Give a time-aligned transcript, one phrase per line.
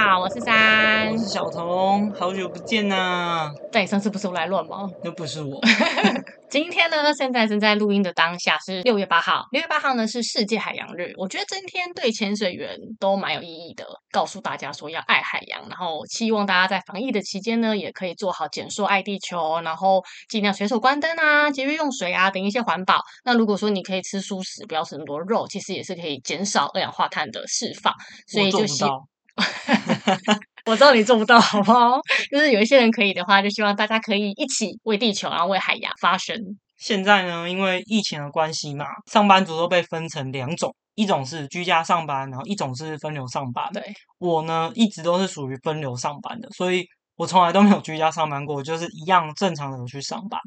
[0.00, 3.50] 好，我是三，我是小彤，好久不见呐！
[3.72, 4.88] 对，上次不是我来乱吗？
[5.02, 5.60] 又不是我。
[6.48, 9.46] 今天呢，现在正在录音的当下是六月八号。
[9.50, 23.00] 六月八号呢是世界海洋日，我觉得今天对潜水员都蛮有意义的，告诉大家说要爱海洋，然后希望大家在防疫的期间呢，也可以做好减塑、爱地球，然后尽量随手关灯啊，节约用水啊等一些环保。
[23.24, 27.92] 那如果说你可以吃素食，不要吃很多肉，其实也是可以减少二氧化碳的释放。
[28.28, 28.92] 所以就希望。
[30.66, 31.98] 我知道你做不到，好不好？
[32.30, 36.36] 就是有一些人可以的话，就希望大家可以一起为地球，然后为海洋发声。
[36.76, 43.68] 现在呢，因为疫情的关系嘛，上班族都被分成两种，一种是居家上班，然后一种是分流上班。
[43.72, 43.82] 对，
[44.18, 46.84] 我呢，一直都是属于分流上班的，所以
[47.16, 50.38] 我从来都没有居家上班过，就是一样正常的去上班。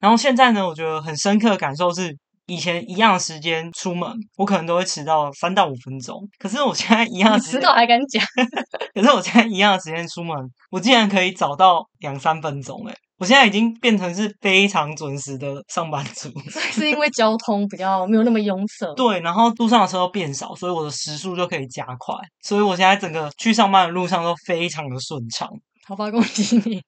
[0.00, 2.16] 然后现在呢，我觉得很深刻的感受是。
[2.46, 6.20] 以前一样的时间出门，我可能都会迟到三到五分钟。
[6.38, 8.22] 可是我现在一样的时间，迟到还敢讲？
[8.94, 10.36] 可是我现在一样的时间出门，
[10.70, 12.86] 我竟然可以早到两三分钟。
[12.86, 16.30] 诶，我现在已经变成是非常准时的上班族。
[16.50, 18.86] 是因为交通比较没有那么拥塞。
[18.94, 22.14] 对，然后路上的车都变少，所以我的时速就可以加快。
[22.42, 25.48] 所以我现在整个去上班的路上都非常的顺畅。
[25.86, 26.80] 好吧，恭喜 你！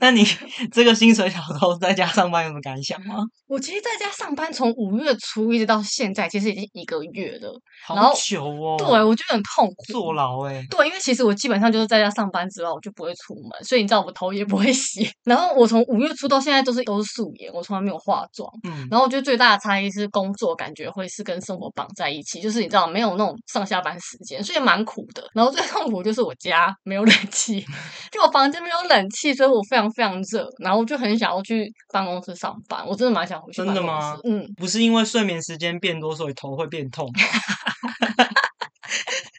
[0.00, 0.24] 那你
[0.70, 3.16] 这个薪水小偷在家上班有什么感想吗？
[3.48, 7.60] 我其实在家上班从五月初一直到现在，其实已经一个月了。
[7.84, 8.76] 好久哦。
[8.78, 9.74] 对，我觉得很痛苦。
[9.92, 15.10] 坐牢哎、欸、对，因为其实我基本上就是在家上班之外，我就不会出门，所以你知道我头也不会洗。
[15.24, 18.48] 然后我从五月初到现在都是都是素颜，我从来没有化妆。
[18.68, 18.86] 嗯。
[18.90, 25.24] 然后我觉得最大的差异是工作感觉会是跟生活绑在一起，就是你知道没有那种上下班时间，所以蛮苦的。
[25.34, 27.64] 然后最痛苦就是我家没有冷气，
[28.12, 29.32] 就我房间没有冷气。
[29.34, 32.86] 所以我非常非常热，然后我就很想要去办公室上班。
[32.86, 33.64] 我真的蛮想回去。
[33.64, 34.16] 真的吗？
[34.24, 37.10] 嗯，不是因为睡眠时间变多，所以头会变痛。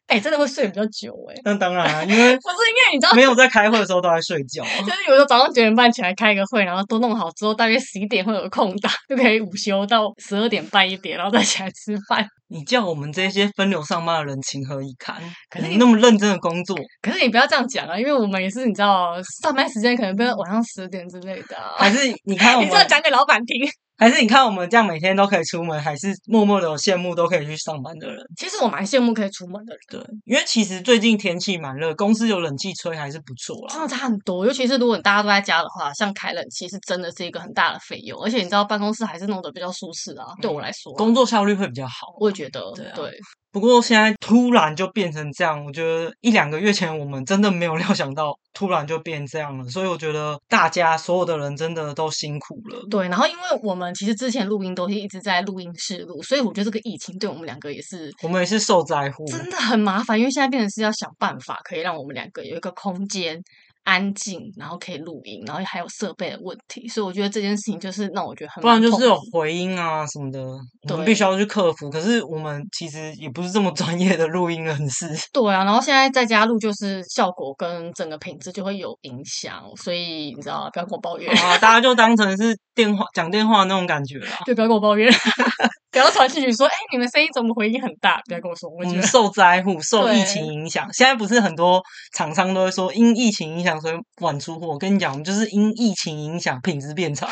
[0.08, 1.42] 哎、欸，真的会睡比较久哎、欸。
[1.44, 4.64] 那当然啊，因为不是因为你知道，没有在开会的时候都在睡觉。
[4.64, 12.26] 就是有时候早上九点半起来开个会，然后都弄好之后，大约十一点会有空档， 就可以午休到十二点半一点，然后再起来吃饭。
[12.48, 15.16] 你叫我们这些分流上班的人情何以堪？
[15.50, 21.74] 可是你那么认真的工作，可是你不要这样讲啊，因为我们也是你知道，上班时间可能变成晚上十点之类的、啊。
[21.80, 23.68] 还是你看我们， 你这样讲给老板听。
[23.98, 28.22] 还是你看我们这样每天都可以出门，还是默默的有羡慕都可以去上班的人？
[28.36, 29.80] 其实我蛮羡慕可以出门的人。
[29.90, 33.74] 对，因为其实最近天气蛮热，公司有冷气吹还是不错啦。
[33.74, 40.26] 真的差很多，尤其是如果你大家都在家的话，像开冷气是真的是一个很大的费用，而且你知道办公室还是弄得比较舒适啊。
[40.42, 42.14] 对我来说，工作效率会比较好。
[42.20, 43.20] 我也觉得，对，啊、对。
[43.56, 49.64] 不过现在突然就变成这样，我觉得一两个月前我们真的没有料想到，突然就变这样了。
[49.70, 52.86] 所以我觉得大家所有的人真的都辛苦了。
[52.92, 60.20] 对，然后因为我们其实之前录音都是一直在录音室录，所以我觉得这个疫情对我们两个也是，我们也是受灾户，真的很麻烦。
[60.20, 63.42] 因为现在变成是要想办法可以让我们两个有一个空间。
[63.86, 70.40] 安静，然后可以录音，然后还有设备的问题，所以我觉得这件事情就是让我觉得很，不然就是有回音啊什么的，
[70.92, 71.90] 我们必须要去克服。
[71.90, 75.08] 可是我们其实也不是这么专业的录音人士。
[75.32, 85.14] 对啊，然后现在在家录，就是效果跟整个品质就会有影响，所以你知道，不要跟我抱怨啊，大家就当成是电话讲电话那种感觉啦，就不要跟我抱怨。
[85.96, 88.22] 不要传讯息说，哎、欸，你们声音怎么回音很大？
[88.26, 90.86] 不要跟我说，我觉得受灾户受疫情影响。
[90.92, 91.82] 现在不是很多
[92.14, 94.68] 厂商都会说，因疫情影响所以晚出货。
[94.68, 97.30] 我跟你讲，我们就是因疫情影响品质变差。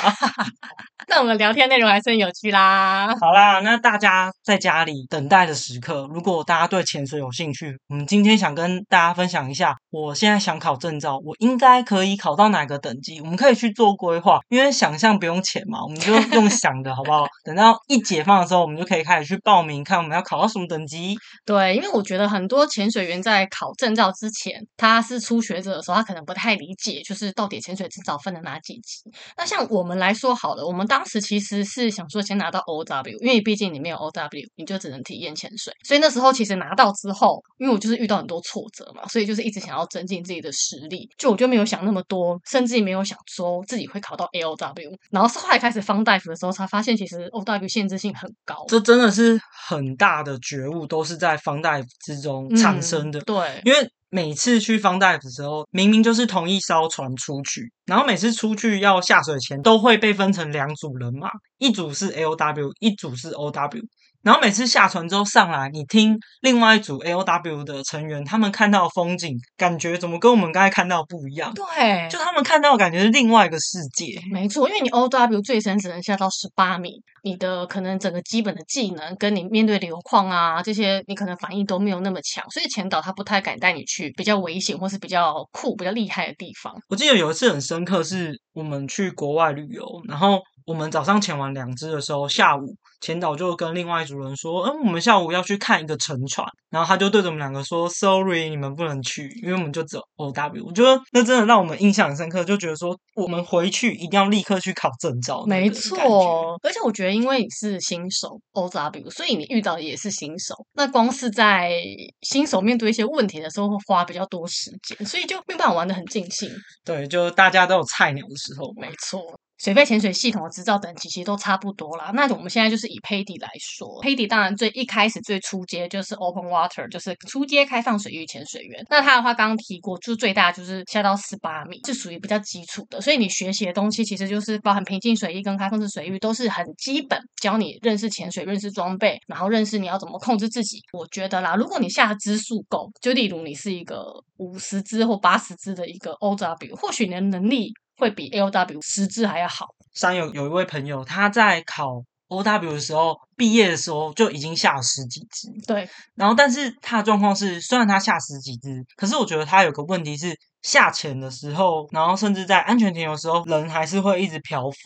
[1.10, 3.14] 那我们聊天内容还是很有趣啦。
[3.20, 13.20] 好啦，那大家在家里等待的时刻，如果大家对潜水有兴趣，我们今天想跟大家分享一下，我现在想考证照，我应该可以考到哪个等级？
[13.20, 17.28] 我们可以去做规划，因为想象不用钱嘛，我们就用想的好不好？
[17.44, 18.53] 等到一解放的时候。
[18.54, 21.18] 之后我们就可以开始去报名，看我们要考到什么等级。
[21.44, 29.02] 对，因为我觉得很多潜水员在考证照之前，他是初学者的时候，他可能不太理解，就是到底潜水证照分了哪几级。
[29.36, 35.74] 那像我们来说好了，我们当时其实是想说先拿到 OW，因为毕竟你没有 OW，你就只能体验潜水。
[35.84, 44.96] 所以那时候其实拿到之后，因为我就是遇到很多挫折嘛，所以就是一直想要增进自己的实力，就我就没有想那么多，甚至也没有想说自己会考到 AOW。
[45.10, 53.20] 然后是后来开始方大夫的时候，才发现其实 OW 限制性很高，这真的是很大的觉悟，都是在方大夫之中产生的。
[53.20, 61.30] 嗯、对，因为每次去方大夫的时候，明明就是同一艘船出去，然后每次出去要下水前，都会被分成两组人马。
[61.58, 63.82] 一组是 AOW，一组是 OW。
[64.24, 71.54] 然后每次下船之后上来，你听另外一组 AOW 的成员他们看到的风景，感觉怎么跟我们刚才看到的不一样？
[71.54, 74.18] 对，就他们看到的感觉是另外一个世界。
[74.32, 86.74] 没错，因为你 OW 最深只能下到十八米，你的可能整个基本的技能跟你面对流况啊这些，你可能反应都没有那么强，所以前导他不太敢带你去比较危险或是比较酷、比较厉害的地方。
[86.88, 90.40] 我记得有一次很深刻，是我们去国外旅游，然后。
[90.66, 92.74] 我们早上潜完两只的时候，下午
[93.04, 105.44] 潜导就跟另外一组人说：“嗯，我们下午要去看一个沉船。”然后他就对着我们两个说：“Sorry，你们不能去，因为我们就只有 OW。”我觉得那真的让我们印象很深刻，就觉得说我们回去一定要立刻去考证照。
[105.46, 110.56] 没错，而且我觉得因为你是新手 OW，所以你遇到的也是新手。
[110.72, 111.74] 那光是在
[112.22, 116.50] 新手面对一些问题的时候，会花比较多时间，所以就没办法玩的很尽兴。
[116.86, 118.72] 对，就大家都有菜鸟的时候。
[118.80, 119.22] 没错。
[119.58, 122.12] 水肺潜水系统的执照等级其实都差不多啦。
[122.14, 128.84] 那我们现在就是以 PADI 来说，PADI 当然最一开始最初阶就是 Open Water，就是初阶开放水域潜水员。
[128.90, 133.00] 那他的话刚刚提过，就最大就是下到十八米，是属于比较基础的。
[133.00, 140.80] 所以你学习的东西其实就是包含平静水域跟开放式水域都是很基本，教你认识潜水、认识装备，然后认识你要怎么控制自己。
[140.92, 144.04] 我觉得啦，如果你下的支数够，就例如你是一个
[144.38, 147.72] 五十支或八十支的一个 OW，或许你的能力。
[147.98, 149.68] 会比 AOW 十支还要好。
[149.94, 155.48] 山有有一位朋友，他在考 OW 的时候，毕业的时候就已经下了十几只。
[155.68, 164.78] 对，然后但是他的状况是，虽然他下十几只，可是我觉得他有个问题是，下潜的时候，然后甚至在安全潜的时候，人还是会一直漂浮，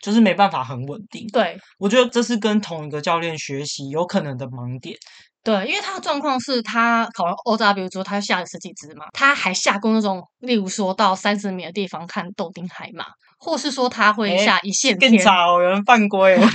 [0.00, 1.26] 就是没办法很稳定。
[1.28, 4.96] 对，我觉得这是跟同一个教练学习有可能的盲点。
[5.46, 13.04] 对，因为他的状况是他考完 OW 之后，他下了十几支嘛，他还下过那种，例如说到三十米的地方看豆丁海马，
[13.38, 15.12] 或是说他会下一线天。
[15.12, 16.48] 更早有人犯规， 因为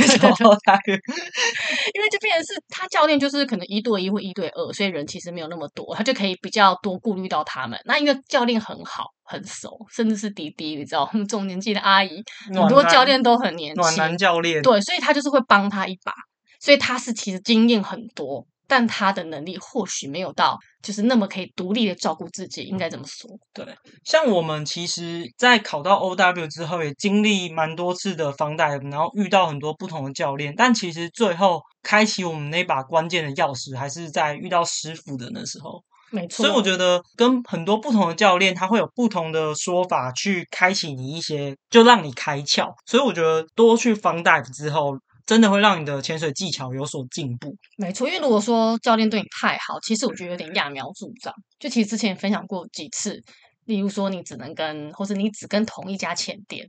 [2.11, 7.79] 就变成是他教练就是可能一对一或一对二，所以人其实没有那么多，他就可以比较多顾虑到他们。
[7.85, 12.21] 那因为教练很好很熟，甚至是弟弟，你知道，这种年纪的阿姨，
[12.53, 16.11] 很多教练都很年轻，暖男教练，对，所以他就是会帮他一把，
[16.59, 18.45] 所以他是其实经验很多。
[18.71, 23.29] 但他的能力或许没有到，就是那么可以独立的照顾自己，应该怎么说。
[23.53, 23.65] 对，
[24.05, 30.53] 像我们其实，在考到 OW 之后，也经历蛮多次的防呆，然后遇到很多不同的教练。
[30.55, 35.83] 但其实最后开启我们那把关键的钥匙，还是在遇到师傅的那时候。
[36.09, 36.45] 没错。
[36.45, 42.69] 所以我觉得，跟很多不同的教练，他会有不同的说法去开启你一些，就让你开窍。
[42.85, 44.97] 所以我觉得，多去防呆之后。
[45.25, 47.55] 真的会让你的潜水技巧有所进步。
[47.77, 51.33] 没错，因为如果说教练对你太好，其实我觉得有点揠苗助长。
[51.59, 53.21] 就其实之前分享过几次，
[53.65, 56.67] 例如说你只能跟，或是你只跟同一家潜店，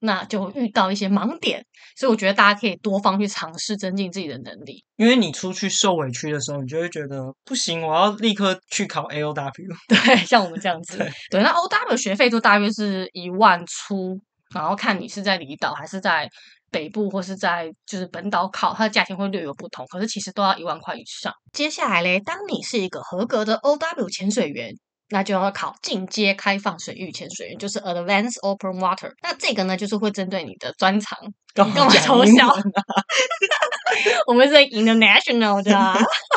[0.00, 1.64] 那就会遇到一些盲点。
[1.96, 4.84] 所以我觉得大家可以多方去尝试，增进自己的能力。
[4.96, 9.52] 因为你出去受委屈的时候，你就会觉得不行，我要立刻去考 AOW。
[9.88, 10.98] 对，像我们这样子。
[10.98, 14.20] 对，对，那 OW 学费就大约是一万出，
[14.54, 16.28] 然后看你是在离岛还是在。
[16.74, 21.32] 北部或是在就是本岛考，它的价钱会略有不同，可是其实都要一万块以上。
[21.52, 24.74] 接下来嘞，当你是一个合格的 OW 潜水员，
[25.10, 29.12] 那就要考进阶开放水域潜水员，就是 Advanced Open Water。
[29.22, 31.16] 那这个呢，就是会针对你的专长。
[31.56, 32.52] 你干嘛偷笑？
[34.26, 35.70] 我们是 international 的。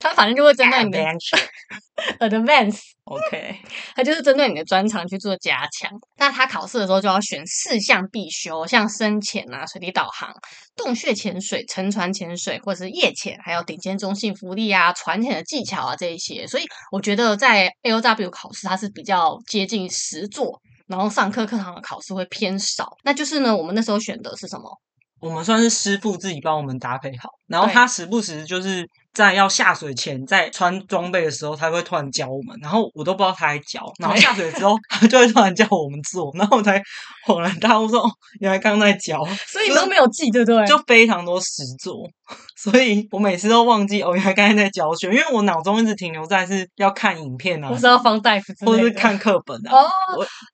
[0.00, 0.98] 他反正就会针对你的
[2.18, 3.60] advance，OK，
[3.94, 5.90] 他就是针对你的专长去做加强。
[6.16, 10.34] 那他考试的时候就要选四项必修，像深潜啊、水底导航、
[10.74, 16.46] 洞穴潜水、沉船潜水，或者是夜潜，还有顶尖中性浮力啊、船潜的技巧啊这一些。
[16.46, 22.96] 所以我觉得在 AOW 考试它是比较接近实作，然后上课课堂的考试会偏少。
[23.04, 24.80] 那就是呢，我们那时候选的是什么？
[25.20, 28.88] 我们算是师傅自己帮我们搭配好，然后他时不时就是。
[29.12, 33.80] 在要下水前，在穿装备的时候，他会突然教我们，然后我都不知道他在教。
[33.98, 36.80] 然后 下水之后，他就会突然叫我们做，然后我才
[37.26, 39.24] 恍然大悟说：“哦，原来刚刚在教。
[39.48, 40.66] ”所以你都没有记，对不对？
[40.66, 42.08] 就非常多实作，
[42.56, 49.70] 所以我每次都忘记哦，原来刚才在教学，因为我脑中一直停留在是要看影片啊，不是要放大夫，或者是看课本啊。
[49.72, 49.90] 哦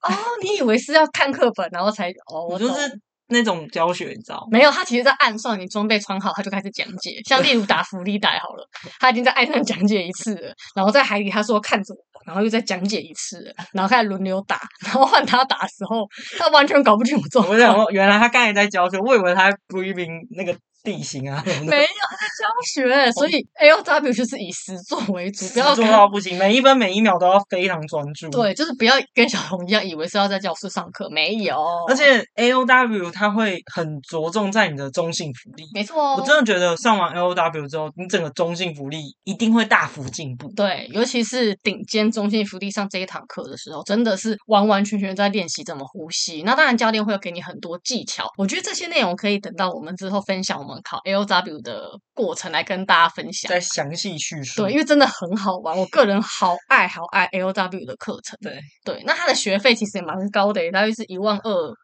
[0.03, 3.01] 哦，你以为是要看课本，然后才哦，我就是。
[3.29, 7.21] 那种教学你知道没有，他其实，在岸上你装备穿好，他就开始讲解。
[7.27, 8.69] 像例如打福利带好了，
[9.01, 16.07] 他已经在岸上讲解一次了，然后在海里他说看着我，然后又再讲解一次了，然后开始轮流打，然后换他打的时候，
[16.39, 17.57] 他完全搞不清楚状况。
[17.57, 20.57] 我想说，原来他刚才在教学，我以为他 briefing 那个
[20.87, 21.43] 地形啊。
[21.45, 28.31] 没有，他在教学，所以 AOW 就是以实作为主，不要做到不行，每一分每一秒都要非常专注。
[28.31, 31.57] 对，就是不要跟小童一样，以为是要在教室上课，没有。
[31.89, 36.17] 而且 AOW 它会很着重在你的中性福利，没错哦。
[36.21, 40.49] 我真的觉得上完 AOW 之后，你整个中性福利一定会大幅进步。
[40.55, 46.43] 对，尤其是顶尖中性福利上这一堂课的时候，真的是完完全全在练习怎么呼吸。
[46.43, 48.31] 那当然，教练会有给你很多技巧。
[48.37, 54.63] 我觉得这些内容可以等到我们之后分享我们考 AOW 的过程来跟大家分享，再详细叙述。
[54.63, 58.39] 对，因为真的很好玩，我个人好爱好爱 AOW 的课程。
[58.41, 61.75] 对对，那它的学费其实也蛮高的，大约是一万二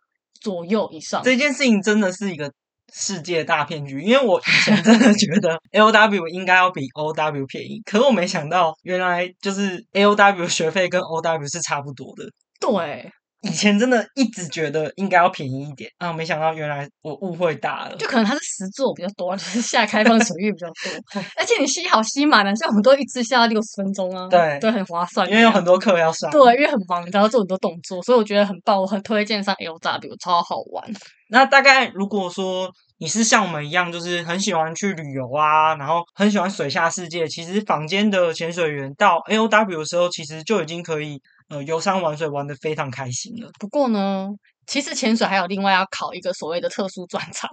[0.40, 1.22] 左右以上。
[1.22, 2.52] 这件事情真的是一个
[2.92, 12.24] 世界大骗局，因为我以前真的觉得 AOW 应该要比 OW 便宜，可是我没想到原来就是 AOW 学费跟 OW 是差不多的。
[12.60, 13.10] 对。
[13.42, 17.96] 以前真的一直觉得应该要便宜一点啊，没想到原来我误会大了。
[17.96, 30.88] 就可能它是实座比较多，就是下开放水域比较多， 而且你吸好吸满了，像我们都一次下到六十分钟啊，对对，很划算，因为有很多课要上，对，因为很忙，然后做很多动作，所以我觉得很棒，我很推荐上 AOW，超好玩。
[31.28, 41.20] 那大概如果说你是像我们一样，就是很喜欢去旅游啊，然后很喜欢水下世界，其实房间的潜水员到 AOW 的时候，其实就已经可以。
[41.52, 43.50] 呃，游山玩水玩得非常开心了。
[43.60, 44.28] 不过呢，
[44.66, 47.50] 其实潜水还有另外要考一个所谓的特殊专长，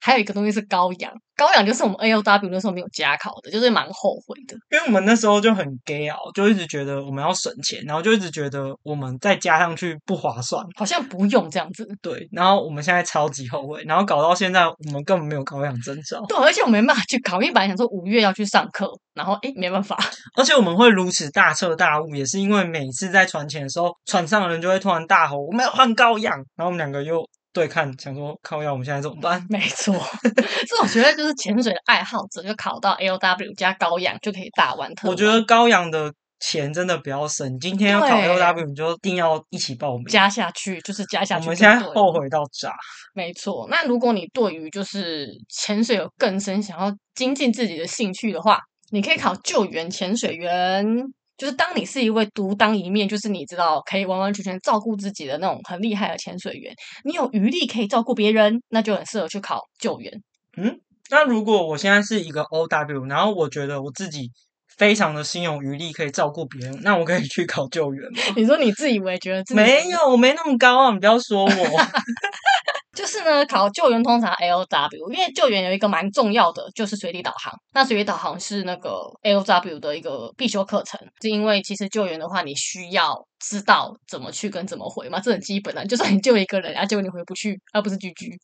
[0.00, 1.12] 还有一个东西是高氧。
[1.36, 4.56] 高氧就是我们 AOW 那时候没有加考的，就是蛮后悔的。
[4.70, 11.86] 因为我们那时候就很 gay 啊，就一直觉得我们要省钱，然后就一直觉得我们再加上去不划算，好像不用这样子。
[12.02, 16.20] 对，然后我们现在超级后悔，然后搞到现在我们根本没有高氧证照。
[16.28, 19.96] 对，而且我没办法去考，因为本来想说五月要去上课，然后诶没办法。
[20.36, 27.24] 而且我们会如此大彻大悟，也是因为每次在船前的时候，船上的人就会突然大吼：“我们要换高氧！”然后我们两个又。
[27.50, 29.44] 对，看想说靠药，我们现在怎么办？
[29.48, 35.12] 没错，所以我觉得就是潜水的爱好者，就考到 AOW 加高氧就可以大玩特玩。
[35.12, 41.46] 我觉得高氧的钱真的比较省，今天要考 AOW，你就一定要一起报名加下去，就是加下去。
[41.46, 42.72] 我们现在后悔到炸。
[43.14, 48.60] 没错，那如果你对于就是潜水有更深想要精进自己的兴趣的话，
[48.92, 50.86] 你可以考救援潜水员。
[51.38, 60.12] 就是当你是一位独当一面，就是你知道可以完完全全照顾自己的那种很厉害的潜水员，你有余力可以照顾别人，那就很适合去考救援。
[60.56, 60.80] 嗯，
[61.10, 64.30] 那如果我现在是一个 OW，然后我觉得我自己
[64.76, 68.18] 非常的心有余力可以照顾别人，那我可以去考救援吗？
[68.36, 71.48] 你说你自以为觉得自己没有，我没那么高啊，你不要说我。
[72.98, 77.54] 就是呢，考救援通常 L W，因为救援有一个蛮重要的，就是水底导航。
[77.72, 85.86] 那水底导航是那个 L W 的一个必修课程，是因为其实救援的话，你需要知道怎么去跟怎么回嘛，这很基本的。
[85.86, 88.36] 就算你救一个人，啊，结果你回不去，而不是 GG。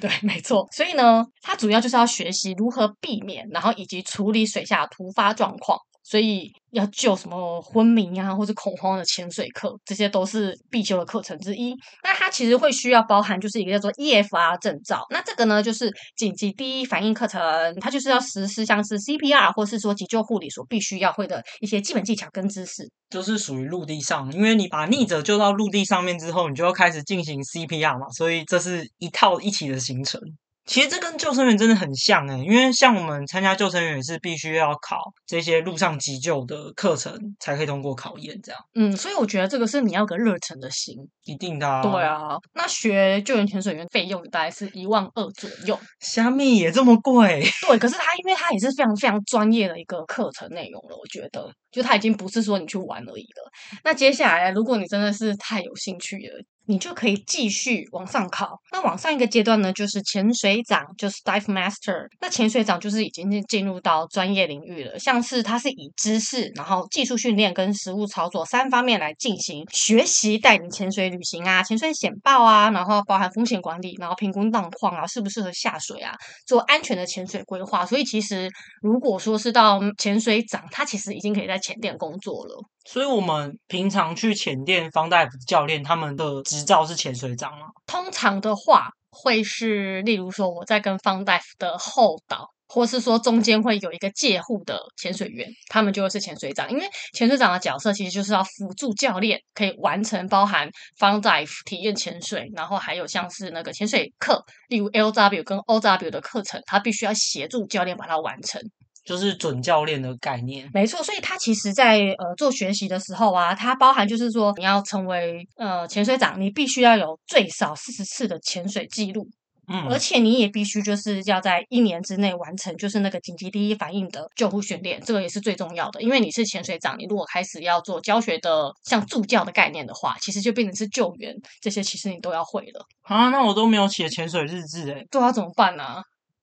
[0.00, 0.66] 对， 没错。
[0.72, 5.78] 所以呢，它主要就是要学习如何避免，然后以及处理水下突发状况。
[6.10, 11.72] 所以要救什么昏迷啊，或者恐慌的潜水课，这些都是必修的课程之一。
[12.02, 15.06] 那它其实会需要包含就是一个叫做 EFR 证照。
[15.10, 17.40] 那这个呢，就是紧急第一反应课程，
[17.80, 22.90] 它就是要实施像是 CPR 或是说急救护理所必须要会的一些基本技巧跟知识。
[23.08, 30.20] 就是属于陆地上，因为你把溺者救到陆地上面之后，你就要开始进行 CPR 嘛，所以这是一套一起的行程。
[30.66, 38.60] 其实这跟救生员真的很像诶，因为像我们参加救生员也是必须要考这些陆上急救的课程才可以通过考验，这样。
[38.74, 41.82] 嗯，所以我觉得这个是你要个热忱的心，一定的啊。
[41.82, 47.42] 对啊，那学救援潜水员费用大概是一万二左右，虾米也这么贵？
[47.66, 53.50] 对，可是它因为它也是非常非常专业的一个课程内容了，我觉得就它已经不是说你去玩而已了。
[53.82, 56.44] 那接下来，如果你真的是太有兴趣了。
[56.70, 58.56] 你就可以继续往上考。
[58.70, 62.06] 那往上一个阶段呢，就是潜水长，就是 Dive Master。
[62.20, 76.14] 那潜水长就是已经进入到专业领域了，像是它是以知识、然后技术训练跟实务操作三方面来进行学习，带领潜水旅行啊、潜水险报啊，然后包含风险管理，然后评估状况啊，适不适合下水啊，
[76.46, 77.84] 做安全的潜水规划。
[77.84, 78.48] 所以其实
[78.80, 82.62] 如果说是到潜水长，他其实已经可以在潜店工作了。
[82.86, 87.66] 所以，我们平常去潜店，方大夫教练他们的职执照是潜水长吗？
[87.86, 96.70] 通常的话，会是例如说我在跟方大夫的后导，或是说中间会有一个介护的潜水员，他们就会是潜水长。
[96.70, 108.60] 因为潜水长的角色其实就是要辅助教练，可以完成包含方大夫体验潜水，然后还有像是那个潜水课，例如 LW 跟 OW 的课程，他必须要协助教练把它完成。
[109.04, 111.02] 就是准教练的概念，没错。
[111.02, 119.26] 所以他其实在，在呃做学习的时候啊，它包含就是说，你要成为呃潜水长，你必须要有最少四十次的潜水记录。
[119.72, 126.02] 嗯，而且你也必须就是要在一年之内完成，就是那个紧急第一反应的救护训练，这个也是最重要的。
[126.02, 132.84] 因为你是潜水长，你如果开始要做教学的像助教的概念的话，其实就变成是救援，这些其实你都要会了。
[133.02, 136.02] 啊，那我都没有写潜水日志诶，对啊，怎么办呢、啊？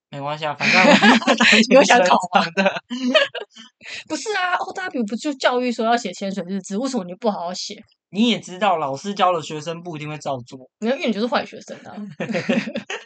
[0.10, 1.34] 没关系啊，反正我
[1.70, 2.46] 你 有想考吗？
[4.08, 7.76] 不是啊，OW 不就教育说要写潜水日志，为什么你不好好写？
[8.10, 11.94] 你也知道，老师教的学生不一定会照做，因为你就是坏学生啊。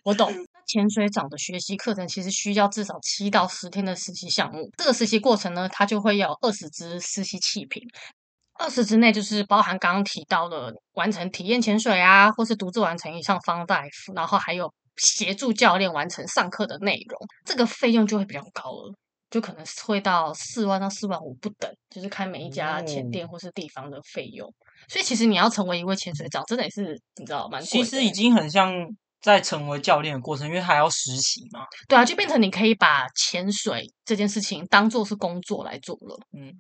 [0.04, 0.32] 我懂。
[0.68, 7.82] 潜水长的学习课程其实需要至少七到十天的实习项目，这个实习过程呢，它就会有二十支实习气瓶，
[8.58, 14.72] 二十之内就是包含刚刚提到的完成体验潜水啊，或是独自完成一项方大夫然后还有。
[14.98, 18.94] 协助教练完成上课的内容，这个费用就会比较高了，
[19.30, 24.48] 就可能会到四万到四万五不等，就是看每一家潜店或是地方的费用。
[24.48, 24.54] 嗯。
[24.90, 27.62] 所以其实你要成为一位潜水长，真的也是你知道蛮。
[27.62, 28.74] 其实已经很像
[29.22, 31.66] 在成为教练的过程，因为还要实习嘛。
[31.88, 36.18] 对啊，就变成你可以把潜水这件事情当做是工作来做了。
[36.34, 36.54] 嗯。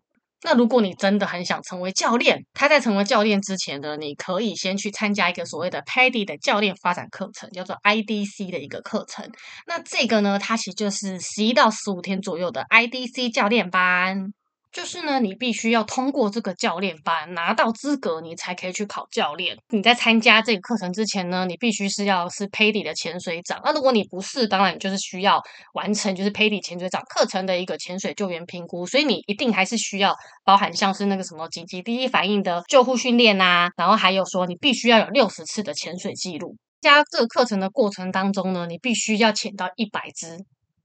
[0.43, 9.29] 那如果你真的很想成为教练，他在成为教练之前呢，你可以先去参加一个所谓的 Paddy 的教练发展课程，叫做 IDC 的一个课程。
[9.67, 14.33] 那这个呢，它其实就是十一到十五天左右的 IDC 教练班。
[14.71, 19.57] 就是呢，你必须要通过这个教练班，拿到资格，你才可以去考教练。
[19.69, 23.59] 你在参加这个课程之前呢，你必须是要是 PADI 的潜水长。
[23.65, 25.41] 那如果你不是，当然就是需要
[25.73, 28.85] 完成就是 PADI 潜水长课程的一个潜水救援评估。
[28.85, 36.55] 所以你一定还是需要包含像是那个什么紧急第一反应的救护训练啊，然后还有说你必须要有六十次的潜水记录。
[36.79, 40.37] 加这个课程的过程当中呢，你必须要潜到一百支。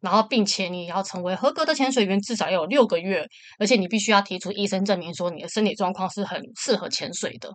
[0.07, 3.27] 然后，并且你要成为合格的潜水员，至少要有六个月，
[3.59, 7.49] 而且你必须要提出医生证明，说你的身体状况是很适合潜水的。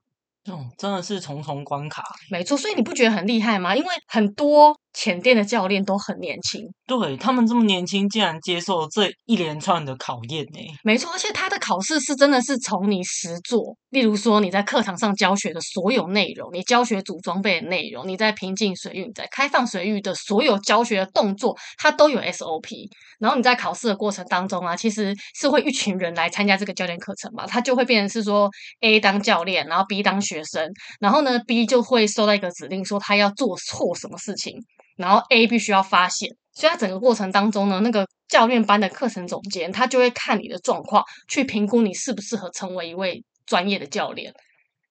[0.51, 2.03] 哦，真的是重重关卡。
[2.29, 3.73] 没错，所以你不觉得很厉害吗？
[3.73, 10.59] 因为很多潜店的教练都很年轻，对，他们这么年轻，竟然接受这一连串的考验呢？
[10.83, 22.89] 没错，而且他的考试是真的是从你实做，例如说你在课堂上教学的所有内容，你教学组装备的内容，你在平静水域、你在开放水域的所有教学的动作，它都有 SOP。
[23.19, 30.67] 然后你在考试的过程当中啊，其实是会一群人来参加这个教练课程嘛，他就会变成是说 A 当教练，然后 B 当学生，
[30.99, 34.55] 然后呢 B 就会收到一个指令说他要做错什么事情，
[35.01, 36.29] 然后 A 必须要发现。
[36.53, 44.31] 所以在整个过程当中呢，那个教练班的课程总监他就会看你的状况，去评估你适不适合成为一位专业的教练。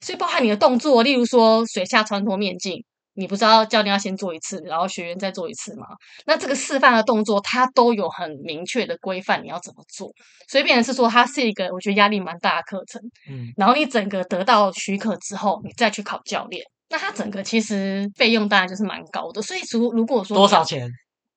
[0.00, 2.84] 所以包含你的动作，例如说水下穿脱面镜。
[3.14, 5.84] 你不知道教练要先做一次，然后学员再做一次吗？
[6.26, 10.10] 那这个示范的动作，它都有很明确的规范，你要怎么做？
[10.48, 13.02] 所以变成是说，它是一个我觉得压力蛮大的课程。
[13.28, 19.40] 嗯，然后你整个得到许可之后，你再去考教练，那它整个其实费用当然就是蛮高的。
[19.40, 20.86] 所以如如果说多少钱？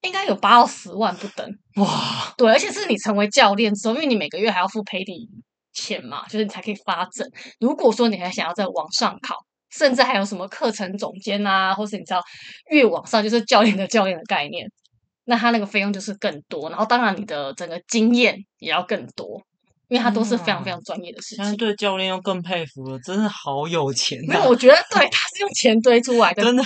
[0.02, 1.48] 应该有八到十万不等。
[1.78, 5.30] 哇，对，而且是你成为教练之后，因为你每个月还要付 PADI
[5.72, 7.26] 钱嘛，就是你才可以发证。
[7.60, 9.36] 如果说你还想要再往上考。
[9.76, 12.22] 甚至还有什么课程总监啊，或是你知道
[12.70, 14.70] 越往上就是教练的教练的概念，
[15.26, 16.70] 那他那个费用就是更多。
[16.70, 19.42] 然后当然你的整个经验也要更多，
[19.94, 21.46] 因为他都是非常非常专业的事情。
[21.46, 24.28] 现在对教练又更佩服了，真的好有钱啊。
[24.28, 26.64] 没有，我觉得对， 他是用钱堆出来的，真的。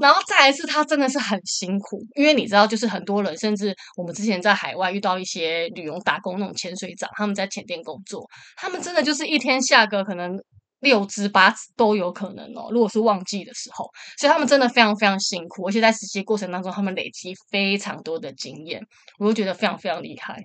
[0.00, 10.40] 然后再来是他真的是很辛苦，因为你知道，就是很多人，甚至我们之前在海外遇到一些旅游打工那种潜水长，他们在潜店工作，他们真的就是一天下个可能。
[10.82, 18.82] 六只八支都有可能哦，如果是旺季的时候，所以他们真的非常非常辛苦，而且在实习过程当中，他们累积非常多的经验，
[19.20, 20.42] 我就觉得非常非常厉害。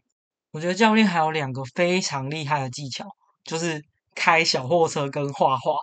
[0.52, 3.06] 我觉得教练还有两个非常厉害的技巧，
[3.44, 3.82] 就是
[4.16, 5.74] 开小货车跟画画。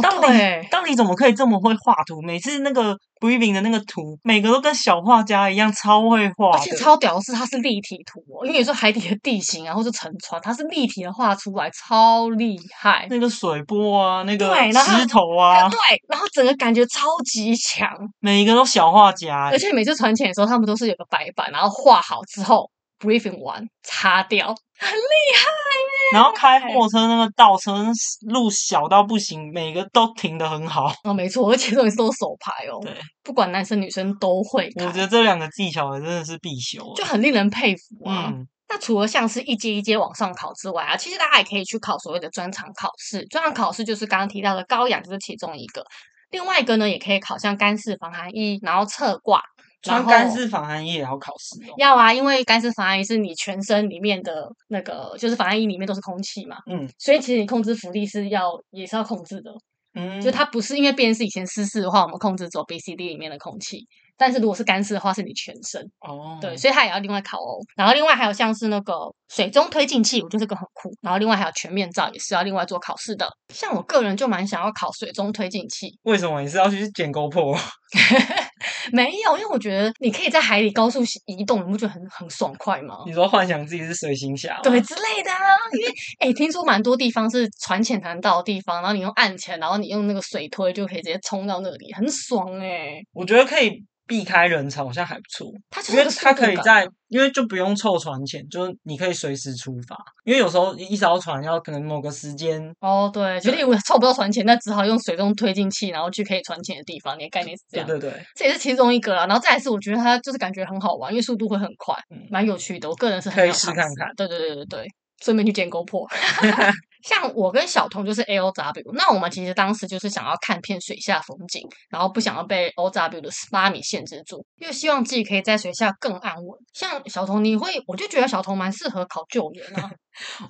[0.00, 0.28] 到底
[0.70, 2.22] 到底怎么可以这么会画图？
[2.22, 6.52] 每次那个 briefing 的那个图，每个都跟小画家一样，超会画。
[6.52, 13.08] 而且超屌的是，它是立体图哦，因为有时候海底的地形啊，或是沉船，它是立体的画出来，超厉害。
[13.10, 17.88] 那个水波啊，那个石头啊，对，然后整个感觉超级强。
[18.20, 22.70] 每一个都小画家，而且每次船潜的时候，他们都是有个白板，然后画好之后。
[22.98, 26.12] Briefing 完擦掉，很厉害耶。
[26.14, 27.86] 然后开货车那个倒车
[28.28, 30.92] 路小到不行，每个都停得很好。
[31.04, 32.80] 哦，没错，而且都是 都手牌哦。
[32.82, 34.70] 对，不管男生女生都会。
[34.76, 38.32] 我觉得这两个技巧真的是必修，就很令人佩服啊。
[38.32, 43.24] 嗯，那除了像是一阶一阶往上考之外啊，其实大家也可以去考所谓的专场考试。
[43.26, 45.84] 专场考试就是刚刚提到的高氧，就是其中一个。
[46.30, 49.42] 另外一个呢，也可以考像干式防寒衣，然后侧挂。
[49.82, 51.74] 穿干式防寒衣也要考试哦？
[51.78, 56.56] 要啊，因为干式防寒衣是你全身里面的那个，就是防寒衣里面都是空气嘛。
[56.70, 59.50] 嗯，所以其实你控制浮力是要也是要控制的。
[59.94, 63.86] 嗯，就它不是因为变成是以前湿式的话，我们控制走 B、C、D 里面的空气，
[64.16, 65.82] 但是如果是干式的话，是你全身。
[66.00, 67.58] 哦，对，所以它也要另外考哦。
[67.74, 68.94] 然后另外还有像是那个
[69.28, 70.92] 水中推进器，我觉得这个很酷。
[71.00, 73.28] 然后另外还有全面罩也是要另外做考试的。
[73.52, 75.98] 像我个人就蛮想要考水中推进器。
[76.02, 77.58] 为什么你是要去捡 GoPro？
[78.92, 82.98] 没有，因为我觉得你可以在海里高速移动，你不觉得很很爽快吗？
[83.06, 85.38] 你说幻想自己是水行侠，对之类的啊。
[85.78, 93.00] 因为哎，听说蛮多地方是船浅潭到的地方，然后你用岸潜，然后你用那个水推就可以直接冲到那里，很爽哎。
[93.12, 93.84] 我觉得可以。
[94.08, 99.96] 避开人潮好像还不错，它因为它可以在，因为就不用凑船钱，就是你可以随时出发。
[100.24, 107.18] 因为有时候一艘船要可能某个时间哦，对，就例如凑不到船钱，那只好用水中推进器，然后去可以船钱的地方。
[107.18, 109.26] 你的概念是这样，对对对，这也是其中一个啦。
[109.26, 111.94] 然后再来是，我觉得它就是感觉很好玩，因为速度会很快，
[112.30, 112.88] 蛮有趣的。
[112.88, 114.86] 我个人是很可以试看看，对对对对对，
[115.22, 116.08] 顺便去捡 GoPro。
[117.08, 126.58] 像我跟小童就是 A O W，那我们其实当时就是想要看片水下风景，然后不想要被 O W 的十八米限制住，又希望自己可以在水下更安稳。
[126.74, 129.90] 像小童，你会，我就觉得小童蛮适合考救援啊。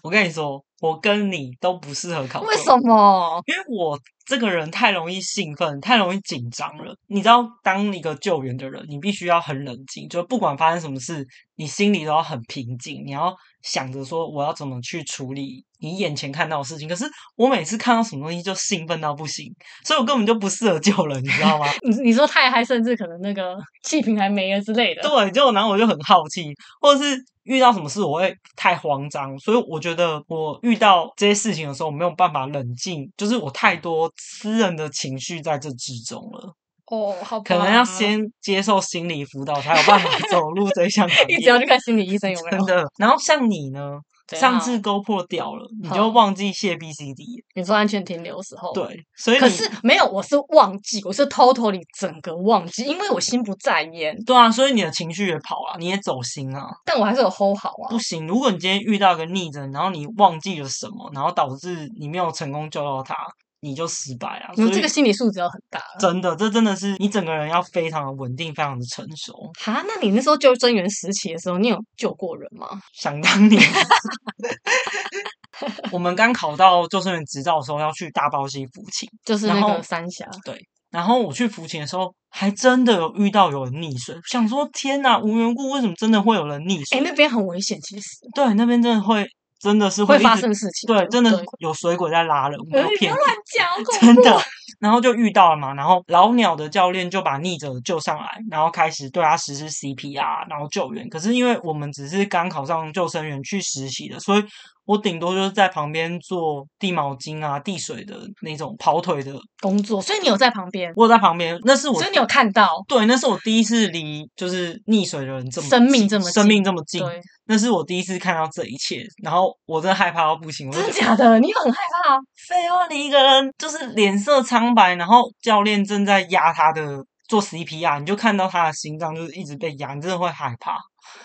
[0.03, 2.41] 我跟你说，我跟你都不适合考。
[2.43, 3.43] 为什么？
[3.47, 6.95] 因为我这个人太容易兴奋，太容易紧张了。
[7.09, 11.27] 你知道，当一个救援的人，你必须要很冷静，就不管发生什么事，
[11.57, 13.03] 你心里都要很平静。
[13.05, 16.89] 你要想着说，我要怎么去处理你眼前看到的事情。
[16.89, 17.05] 可是
[17.37, 19.53] 我每次看到什么东西就兴奋到不行，
[19.85, 21.67] 所以我根本就不适合救人，你知道吗？
[21.83, 25.03] 你你说太嗨，甚至可能那个 气瓶还没了之类的。
[25.03, 26.45] 对，就然后我就很好奇，
[26.81, 27.25] 或者是。
[27.49, 36.55] 遇到什么事我会太慌张，所以我觉得我遇到这些事情的时候，我没有办法冷静，就是我太多私人的情绪在这之中了。
[36.91, 41.09] 哦，好，可能要先接受心理辅导，才有办法走入这项。
[41.29, 42.65] 一直要去看心理医生有没有？
[42.65, 42.85] 真的。
[42.99, 43.99] 然后像你呢？
[44.37, 47.43] 上次 GoPro 掉了，你就忘记卸 BCD。
[47.55, 54.17] 你说安全停留的时候，对，所以可是没有，我是忘记，我是 totally 整个忘记，因为我心不在焉。
[54.25, 56.69] 对啊，所以你的情绪也跑了，你也走心啊。
[56.85, 57.89] 但我还是有 hold 好啊。
[57.91, 63.15] 不行，如果你今天遇到一个逆着，然后你忘记了什么，然后导致你没有成功救到他。
[63.61, 64.53] 你就失败啊！
[64.57, 69.33] 你这个心理素质要很大，真的，这真的是你整个人要非常的稳定，非常的成熟。
[69.61, 72.69] 哈，那你那时候救生员时期的时候，你有救过人吗？
[72.95, 73.61] 想当年，
[75.91, 80.25] 我们刚考到救生员执照的时候，要去大包溪浮潜，就是那个三峡。
[80.45, 80.57] 对，
[80.91, 86.99] 然后我去浮潜的时候，还真的有遇到有人溺水，想说天哪，无缘故为什么真的会有人溺水？
[86.99, 88.07] 哎，那边很危险，其实。
[88.37, 89.27] 对，那边真的会。
[89.59, 94.41] 真的是会，会发生事情，对，真的有水鬼在拉人，没有骗你，乱讲，真的。
[94.79, 101.09] 然后就遇到了嘛，然后老鸟的教练就把溺者救上来，然后开始对他实施 CPR，然后救援。
[101.09, 104.45] 可是因为我们只是刚考上救生员去实习的，所以。
[104.89, 110.91] 我顶多就是在旁边做递毛巾啊、递水的那种跑腿的工作，所以你有在旁边。
[110.97, 111.95] 我有在旁边，那是我。
[112.01, 112.83] 所以你有看到？
[112.89, 117.05] 对，那是我第一次离就是溺水的人这么生命这么生命这么近。
[117.49, 120.71] 对，那是我第一次看到这一切，然后我真的害怕到不行。
[120.71, 121.41] 真的假的？
[121.41, 122.19] 你很害怕？
[122.49, 130.77] 废话，你一个人就是脸色苍白，然后教练正在压他的做 CPR，你就看到他的心脏就是一直被压，你真的会害怕。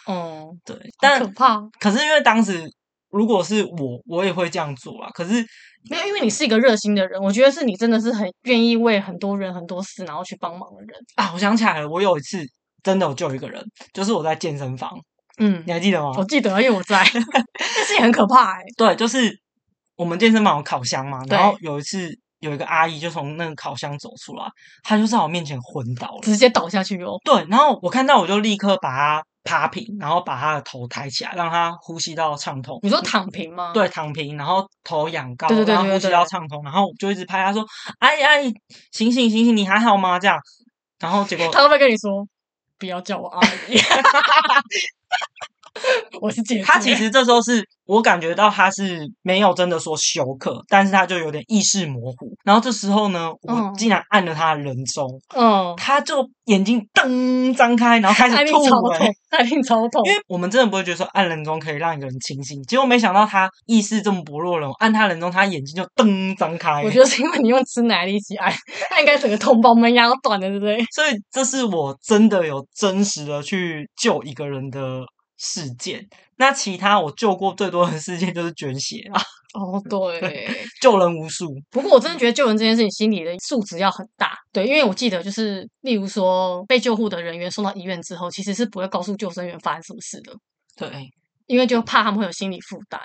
[0.07, 1.62] 嗯，对，但可怕。
[1.79, 2.67] 可是因为当时。
[3.15, 5.07] 如果是我，我也会这样做啊。
[5.13, 5.33] 可是
[5.88, 11.29] 没有，因为你是一个热心的人，我觉得是你真的是很愿意为很多人很多事，然后去帮忙的人啊。
[11.31, 12.43] 我想起来了，我有一次
[12.81, 14.89] 真的有救一个人，就是我在健身房，
[15.37, 16.13] 嗯，你还记得吗？
[16.17, 17.03] 我记得，因为我在，
[17.57, 18.65] 但是也很可怕哎、欸。
[18.77, 19.39] 对，就是
[19.95, 24.45] 我们健身房有烤箱嘛，然后有一次有一个阿姨就从那个烤箱走出来，
[24.83, 27.19] 她就在我面前昏倒了，直接倒下去哦。
[27.23, 29.23] 对，然后我看到我就立刻把她。
[29.45, 32.79] 趴平，然后把她的头抬起来，让她呼吸道畅通。
[32.81, 33.73] 你说躺平吗？
[33.73, 37.61] 对，躺平，然后头仰高，对对对对对，然后呼吸道畅通，然后就一直拍她说
[37.99, 38.53] ：“阿姨阿姨，
[38.93, 40.39] 醒醒醒醒，你还好吗？”这样，
[40.97, 42.25] 然后结果她会不会跟你说
[42.77, 43.77] ：“不要叫我阿姨。”
[46.21, 46.63] 我是姐姐。
[46.63, 52.31] 他其实这时候是我感觉到他是没有真的说休克，但是他就有点意识模糊。
[52.43, 66.83] 然后这时候呢，我竟然按了他的人中，嗯，他就眼睛噔张开，然后开始吐、欸，他一定超痛，因为我们真的不会觉得说按人中可以让一个人清醒，结果没想到他意识这么薄弱了，我按他人中，他眼睛就噔张开。
[66.83, 68.53] 我觉得是因为你用吃奶力气按，
[68.89, 70.77] 他应该整个痛包门牙都断了，对不对？
[70.93, 75.01] 所以这是我真的有真实的去救一个人的。
[75.43, 79.21] 事件，那其他我救过最多的事件就是捐血啊！
[79.53, 80.49] 哦，对，
[80.82, 81.53] 救人无数。
[81.69, 84.36] 不过我真的觉得救人这件事情，心理的素质要很大。
[84.51, 90.34] 对，因为我记得就是，例如说被救护的人员送到医院之后，其实是不会告诉救生员发生什么事的。
[90.75, 91.10] 对，
[91.45, 92.99] 因为就怕他们会有心理负担。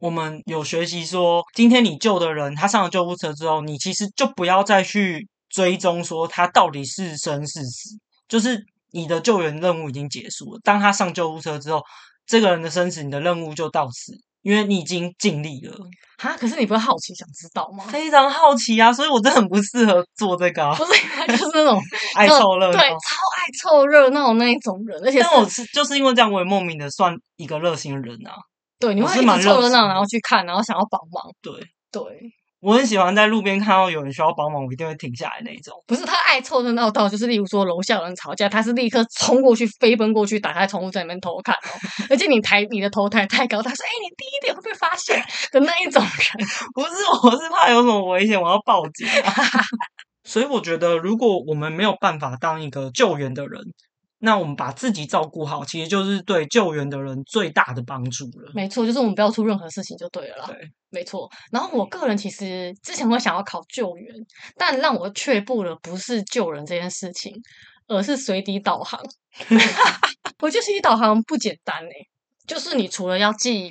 [0.00, 7.98] 我们有学习说，今天你救的人，他上了救护车之后，你其实就不要再去追踪说他到底是生是死。
[8.26, 8.58] 就是
[8.94, 10.60] 你的救援任务已经结束了。
[10.62, 11.82] 当他上救护车之后，
[12.26, 15.76] 这个人的生死，你的任务就到此，因为你已经尽力了。
[16.16, 17.84] 哈，可是你不会好奇想知道吗？
[17.88, 20.74] 非常好奇啊，所以我真的很不适合做这个啊。
[20.76, 20.92] 不是，
[21.26, 21.78] 就是那种
[22.14, 22.96] 爱凑热闹，对，超
[23.36, 24.98] 爱凑热闹那一种人。
[25.04, 28.32] 而且，但我是就是因为这样，我也莫名的算一个热心的人啊。
[28.78, 29.08] 对，你会
[29.42, 31.32] 凑热闹，然后去看，然后想要帮忙。
[31.42, 31.52] 对
[31.90, 32.02] 对。
[32.64, 35.74] 我很喜欢在路边看到有人需要帮忙，我一定会停下来那一种。
[35.86, 41.68] 不是他爱凑热闹到，就是例如说楼下有人吵架，他是立刻冲过去，飞奔过去，打开窗户在里面偷看哦。
[42.08, 45.22] 而且你抬你的头抬太高，他说：“哎、欸，你低一点会被发现
[45.52, 46.46] 的那一种人。
[46.74, 49.30] ”不是，我是怕有什么危险，我要报警啊。
[50.24, 53.60] 所以我觉得，如果我们没有办法当一个救援的人。
[54.24, 58.50] 那我们把自己照顾好，其实就是对救援的人最大的帮助了。
[58.54, 60.46] 没错，就是我们不要出任何事情就对了啦。
[60.46, 60.56] 对，
[60.90, 61.30] 没错。
[61.52, 64.14] 然后我个人其实之前会想要考救援，
[64.56, 67.32] 但让我却步的不是救人这件事情，
[67.86, 69.00] 而是随底导航。
[70.40, 72.08] 我觉得随底导航不简单诶，
[72.46, 73.70] 就是你除了要记。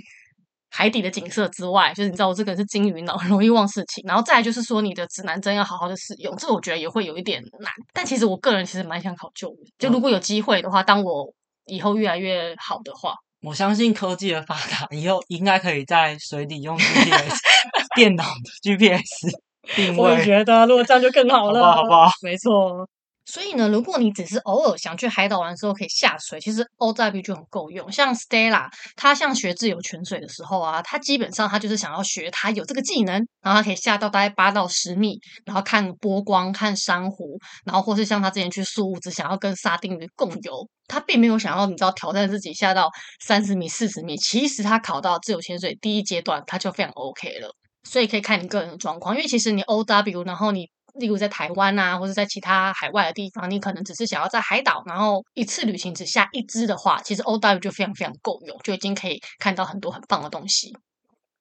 [0.75, 4.03] 海底的景色之外，就是你知道我这个人是金鱼脑， 很容易忘事情。
[4.07, 7.71] 然后再来就是说，你的指南针要好好的使用，这个我觉得也会有一点难。
[7.93, 11.31] 但其实我个人其实蛮想考救援，就如果有机会的话，当我
[11.67, 17.37] 以后越来越好的话，我相信科技的发达，以后应该可以在水底用 GPS
[17.95, 19.37] 电脑的 GPS
[19.75, 20.11] 定位。
[20.17, 21.75] 我觉得如果这样就更好了，好不好？
[21.75, 22.11] 好不好？
[22.23, 22.89] 没错。
[23.25, 27.89] 所以呢，如果你只是偶尔想去海岛玩的时候可以下水，其实 OW 就很够用。
[27.89, 42.89] 像 Stella，他像学自由潜水的时候啊，他基本上他就是想要学，他有这个技能，然后他可以下到大概八到十米，然后看波光、看珊瑚，然后或是像他之前去宿雾，只想要跟沙丁鱼共游，他并没有想要你知道挑战自己下到
[43.21, 44.17] 三十米、四十米。
[44.17, 47.55] 其实他考到自由潜水第一阶段，他就非常 OK 了。
[47.83, 50.67] 所以可以看你个人的状况，因为其实你 OW，然后你。
[50.99, 60.71] 例如在台湾啊，或者在其他海外的地方，你可能只是想要在海岛，然后一次旅行只下一支的话，其实 OW 就非常非常够用，就已经可以看到很多很棒的东西。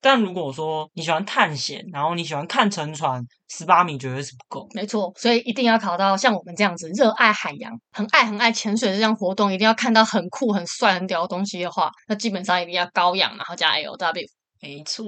[0.01, 4.67] 但如果说你喜欢探险，然后你喜欢看沉船，十八米绝对是不够。
[4.75, 14.27] 没错，所以一定要考到像我们这样子热爱海洋、很爱很爱潜水的这样活动，一定要看到很酷、很帅、很屌的东西的话，那基本上一定要高氧，然后加 LW。
[14.61, 15.05] 没错。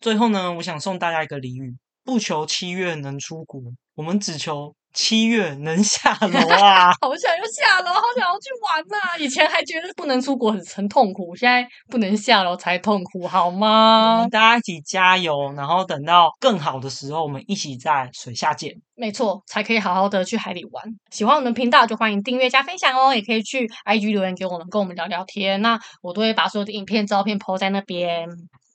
[0.00, 3.60] 最后呢，我想送大家一个俚语：不求七月能出国。
[3.98, 6.92] 我们只求七月能下 楼啊！
[7.00, 9.18] 好想要下楼，好想要去玩呐、啊！
[9.18, 14.24] 以前还觉得不能出国很很痛苦，现在不能下楼才痛苦，好吗？
[14.30, 18.72] 大家一起加油，然后等到更好的时候，我们一起在水下见。
[18.94, 20.84] 没错，才可以好好的去海里玩。
[21.10, 25.60] 喜欢我们频道就欢迎订阅加分享哦，也可以去 IG 留言给我们，跟我们聊聊天。
[25.60, 28.28] 那我都会把所有的影片、照片 po 在那边。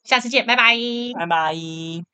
[0.04, 0.76] 下次见，拜拜，
[1.18, 2.13] 拜拜。